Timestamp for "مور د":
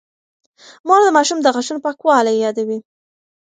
0.87-1.09